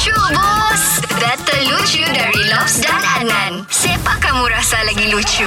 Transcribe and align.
Lucu 0.00 0.16
bos 0.32 0.84
Data 1.20 1.56
lucu 1.68 2.00
dari 2.08 2.48
Lobs 2.48 2.80
dan 2.80 3.04
Adnan 3.20 3.68
Siapa 3.68 4.16
kamu 4.16 4.48
rasa 4.48 4.80
lagi 4.88 5.12
lucu? 5.12 5.44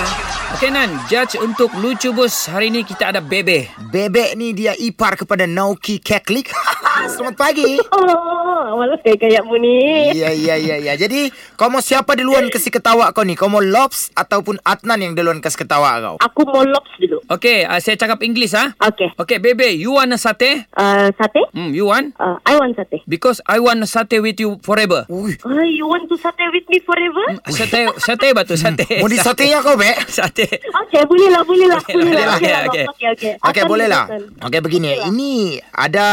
Okey 0.54 0.70
Nan, 0.70 0.94
judge 1.10 1.42
untuk 1.42 1.74
lucu 1.74 2.14
bos 2.14 2.46
hari 2.54 2.70
ni 2.70 2.86
kita 2.86 3.10
ada 3.10 3.18
Bebe. 3.18 3.74
Bebek 3.90 4.38
ni 4.38 4.54
dia 4.54 4.78
ipar 4.78 5.18
kepada 5.18 5.50
Nauki 5.50 5.98
Keklik. 5.98 6.54
Selamat 6.94 7.36
pagi. 7.36 7.82
Oh, 7.90 8.78
malas 8.78 9.02
kayak 9.02 9.20
kayak 9.22 9.44
mu 9.44 9.58
ni. 9.58 10.14
Ya, 10.14 10.30
ya, 10.30 10.56
ya, 10.56 10.78
ya. 10.78 10.94
Jadi, 10.94 11.34
kau 11.58 11.68
mau 11.68 11.82
siapa 11.82 12.14
duluan 12.14 12.48
kasih 12.54 12.70
ketawa 12.70 13.10
kau 13.12 13.26
ni? 13.26 13.34
Kau 13.34 13.50
mau 13.50 13.60
Lobs 13.60 14.14
ataupun 14.14 14.62
Adnan 14.62 15.02
yang 15.02 15.14
duluan 15.18 15.42
kasih 15.42 15.66
ketawa 15.66 15.98
kau? 16.00 16.16
Aku 16.22 16.46
mau 16.46 16.62
lops 16.62 16.94
dulu. 17.02 17.18
Okey, 17.34 17.66
uh, 17.66 17.82
saya 17.82 17.98
cakap 17.98 18.22
English 18.22 18.54
ah. 18.54 18.72
Okay. 18.78 19.10
Okey, 19.18 19.42
Bebe, 19.42 19.74
you 19.74 19.98
want 19.98 20.14
a 20.14 20.20
satay? 20.22 20.70
Uh, 20.78 21.10
sate? 21.18 21.42
Hmm, 21.52 21.74
you 21.74 21.90
want? 21.90 22.14
Uh, 22.22 22.38
I 22.46 22.56
want 22.62 22.78
sate. 22.78 23.02
Because 23.10 23.42
I 23.50 23.58
want 23.58 23.82
a 23.82 23.90
satay 23.90 24.22
with 24.22 24.38
you 24.38 24.62
forever. 24.62 25.10
Ui, 25.10 25.34
Uh, 25.44 25.66
you 25.66 25.90
want 25.90 26.06
to 26.08 26.16
sate 26.22 26.46
with 26.54 26.66
me 26.70 26.78
forever? 26.86 27.26
Satay, 27.50 27.90
satay 28.00 28.32
batu, 28.38 28.54
satay. 28.54 29.02
mau 29.02 29.10
disatenya 29.10 29.66
kau, 29.66 29.74
Bek? 29.76 29.98
Satay. 30.08 30.62
Okay, 30.88 31.02
boleh 31.10 31.28
lah, 31.34 31.42
boleh 31.42 31.68
lah. 31.68 31.82
Boleh 31.84 32.14
lah. 32.14 32.38
Okay, 32.38 32.54
Okey, 32.54 32.86
okay, 32.86 33.08
okay. 33.18 33.32
okay. 33.42 33.64
Boleh 33.66 33.88
lah. 33.90 34.06
Okey, 34.46 34.62
begini. 34.62 35.00
Ini 35.10 35.32
ada 35.74 36.06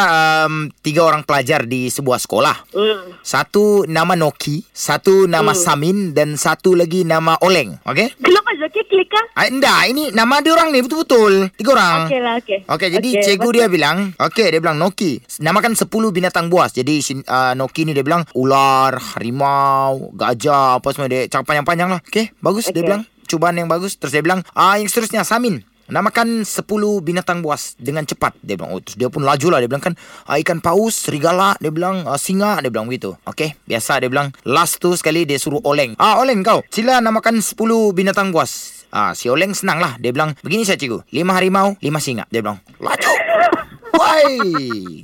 um, 0.49 0.70
tiga 0.81 1.03
orang 1.03 1.27
pelajar 1.27 1.67
di 1.67 1.91
sebuah 1.91 2.19
sekolah. 2.23 2.57
Hmm. 2.73 3.19
Satu 3.21 3.85
nama 3.85 4.15
Noki, 4.15 4.63
satu 4.71 5.27
nama 5.27 5.53
Samin 5.53 6.15
dan 6.15 6.35
satu 6.35 6.73
lagi 6.75 7.03
nama 7.03 7.35
Oleng. 7.43 7.77
Okey? 7.85 8.17
Kenapa 8.19 8.51
Zaki 8.61 8.83
klik 8.87 9.11
ah? 9.13 9.25
Ah, 9.41 9.47
enggak, 9.49 9.81
ini 9.89 10.13
nama 10.13 10.43
dia 10.45 10.53
orang 10.53 10.69
ni 10.71 10.85
betul-betul. 10.85 11.49
Tiga 11.57 11.71
orang. 11.73 12.01
Okey 12.07 12.21
lah, 12.21 12.35
okey. 12.43 12.59
Okey, 12.69 12.89
jadi 13.01 13.09
Okey, 13.09 13.23
cikgu 13.25 13.49
betul. 13.49 13.57
dia 13.57 13.67
bilang, 13.71 13.97
okey, 14.19 14.47
dia 14.53 14.61
bilang 14.61 14.77
Noki. 14.77 15.13
Namakan 15.41 15.73
10 15.73 15.89
binatang 15.89 16.47
buas. 16.53 16.71
Jadi 16.75 17.01
uh, 17.25 17.57
Noki 17.57 17.89
ni 17.89 17.97
dia 17.97 18.05
bilang 18.05 18.29
ular, 18.37 19.01
harimau, 19.17 20.13
gajah, 20.13 20.79
apa 20.83 20.89
semua 20.93 21.09
dia 21.09 21.25
cakap 21.27 21.49
panjang-panjang 21.49 21.89
lah. 21.89 22.01
Okey, 22.05 22.37
bagus 22.39 22.69
dia 22.69 22.77
Okey. 22.77 22.85
bilang. 22.85 23.03
Cubaan 23.31 23.55
yang 23.55 23.71
bagus. 23.71 23.95
Terus 23.95 24.11
dia 24.11 24.23
bilang, 24.27 24.43
ah 24.53 24.75
yang 24.75 24.91
seterusnya 24.91 25.23
Samin. 25.23 25.63
Namakan 25.91 26.47
10 26.47 26.71
binatang 27.03 27.43
buas 27.43 27.75
dengan 27.75 28.07
cepat. 28.07 28.39
Dia 28.47 28.55
bilang, 28.55 28.79
oh, 28.79 28.81
terus 28.81 28.95
dia 28.95 29.11
pun 29.11 29.27
laju 29.27 29.47
lah. 29.51 29.59
Dia 29.59 29.67
bilang 29.67 29.83
kan, 29.83 29.99
ah, 30.31 30.39
ikan 30.39 30.63
paus, 30.63 30.95
serigala, 30.95 31.59
dia 31.59 31.75
bilang, 31.75 32.07
ah, 32.07 32.15
singa, 32.15 32.63
dia 32.63 32.71
bilang 32.71 32.87
begitu. 32.87 33.19
Okey, 33.27 33.59
biasa 33.67 33.99
dia 33.99 34.07
bilang. 34.07 34.31
Last 34.47 34.79
tu 34.79 34.95
sekali 34.95 35.27
dia 35.27 35.43
suruh 35.43 35.59
Oleng. 35.67 35.99
Ah, 35.99 36.23
Oleng 36.23 36.47
kau, 36.47 36.63
sila 36.71 37.03
namakan 37.03 37.43
10 37.43 37.91
binatang 37.91 38.31
buas. 38.31 38.87
Ah, 38.95 39.19
si 39.19 39.27
Oleng 39.27 39.51
senang 39.51 39.83
lah. 39.83 39.99
Dia 39.99 40.15
bilang, 40.15 40.39
begini 40.47 40.63
saya 40.63 40.79
cikgu. 40.79 41.11
Lima 41.11 41.35
harimau, 41.35 41.75
lima 41.83 41.99
singa. 41.99 42.23
Dia 42.31 42.39
bilang, 42.39 42.63
laju. 42.79 43.11
Wai, 43.99 44.39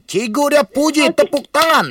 cikgu 0.06 0.44
dia 0.54 0.62
puji 0.62 1.10
tepuk 1.10 1.50
tangan. 1.50 1.90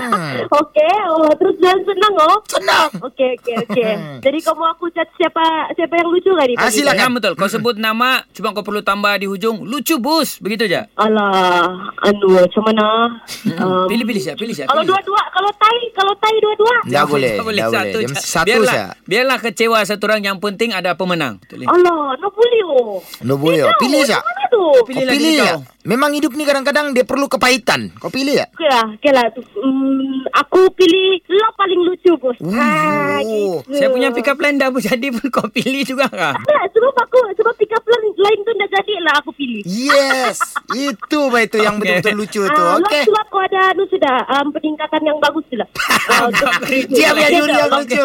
Hmm, 0.00 0.46
Okey, 0.48 0.96
oh, 1.08 1.30
terus 1.34 1.56
jangan 1.58 1.80
senang 1.84 2.14
oh. 2.16 2.38
senang. 2.46 2.88
Okey, 3.02 3.30
okey, 3.36 3.54
okey. 3.64 3.92
Jadi 4.24 4.38
kau 4.40 4.54
mau 4.54 4.68
aku 4.68 4.88
chat 4.88 5.08
siapa 5.14 5.40
siapa 5.72 5.94
yang 5.94 6.08
lucu 6.08 6.30
kali 6.30 6.54
Ah, 6.54 6.64
pagi 6.64 6.70
ni? 6.70 6.76
silakan. 6.78 7.08
Ya 7.08 7.14
betul. 7.14 7.32
Kau 7.34 7.48
sebut 7.48 7.76
nama, 7.76 8.08
cuma 8.30 8.50
kau 8.50 8.62
perlu 8.62 8.80
tambah 8.80 9.12
di 9.14 9.26
hujung 9.26 9.62
lucu 9.62 9.98
bos. 9.98 10.38
Begitu 10.38 10.66
je. 10.66 10.80
Alah, 10.94 11.66
anu 12.02 12.26
macam 12.32 12.62
mana? 12.64 12.86
Um, 13.58 13.90
Pilih-pilih 13.90 14.22
siapa? 14.22 14.38
Pilih 14.38 14.54
siapa? 14.54 14.70
Kalau 14.70 14.84
dua-dua, 14.84 15.18
kalau 15.28 15.50
tai, 15.52 15.80
kalau 15.90 16.14
tai 16.14 16.36
dua-dua. 16.38 16.74
Dah 16.84 17.04
boleh, 17.04 17.34
Tak 17.34 17.44
boleh 17.44 17.58
dah 17.58 17.68
boleh. 17.68 17.90
satu. 17.90 17.98
Satu 18.14 18.46
biarlah, 18.46 18.70
saja. 18.72 18.86
biarlah 19.02 19.38
kecewa 19.40 19.78
satu 19.82 20.02
orang. 20.04 20.22
Yang 20.22 20.38
penting 20.38 20.70
ada 20.70 20.94
pemenang. 20.94 21.42
Eh? 21.48 21.66
Alah, 21.66 22.14
no 22.14 22.28
boleh 22.30 22.60
oh. 22.64 23.02
No 23.22 23.34
boleh. 23.34 23.66
oh. 23.66 23.74
Pilih 23.76 24.06
Macam 24.06 24.22
tu? 24.48 24.62
Kau 24.74 24.84
Pilih 24.84 25.04
lagi 25.04 25.14
pilih 25.14 25.34
kau. 25.34 25.44
ya. 25.44 25.54
Memang 25.84 26.10
hidup 26.10 26.32
ni 26.32 26.42
kadang-kadang 26.42 26.86
dia 26.90 27.02
perlu 27.02 27.26
kepahitan. 27.26 27.88
Kau 27.94 28.08
pilih 28.08 28.34
ya. 28.34 28.46
Okey 28.50 28.66
lah, 28.66 28.84
okey 28.94 29.10
lah. 29.10 29.24
Tu, 29.30 29.40
mm, 29.40 30.08
aku 30.34 30.60
pilih 30.72 31.06
lo 31.28 31.48
paling 31.54 31.80
lucu 31.82 32.12
bos. 32.14 32.36
Ah, 32.46 33.18
Oh. 33.18 33.60
gitu. 33.60 33.74
Saya 33.74 33.88
punya 33.88 34.08
pick 34.10 34.26
up 34.26 34.36
line 34.36 34.56
dah 34.56 34.68
pun 34.68 34.80
jadi 34.80 35.08
pun 35.08 35.26
kau 35.28 35.48
pilih 35.48 35.82
juga 35.82 36.06
kah? 36.06 36.34
Tak, 36.36 36.62
sebab 36.70 36.94
aku 36.98 37.18
sebab 37.32 37.54
pick 37.54 37.70
up 37.70 37.84
line 37.84 38.08
lain 38.14 38.38
tu 38.40 38.52
dah 38.52 38.68
jadi 38.70 38.92
lah 39.00 39.14
aku 39.16 39.30
pilih. 39.32 39.62
Yes. 39.64 40.38
Itu 40.88 41.28
baik 41.28 41.48
tu 41.48 41.58
yang 41.58 41.76
Okey. 41.76 41.88
betul-betul 41.96 42.14
lucu 42.16 42.42
tu. 42.44 42.62
Ah, 42.62 42.76
Okey. 42.76 43.02
Lo 43.02 43.08
sebab 43.08 43.24
kau 43.28 43.40
ada 43.40 43.60
anu 43.70 43.84
sudah 43.86 44.16
um, 44.30 44.46
peningkatan 44.50 45.02
yang 45.02 45.18
bagus 45.18 45.44
tu 45.46 45.54
lah. 45.54 45.68
Ah, 46.08 46.24
untuk- 46.24 46.48
Dia 46.88 47.12
punya 47.12 47.28
juri 47.30 47.52
yang 47.54 47.70
Okey 47.70 48.00
lucu. 48.00 48.04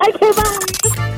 Okey, 0.00 0.30
bye. 0.36 1.17